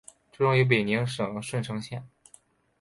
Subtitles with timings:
[0.31, 2.03] 出生于北宁省顺成县。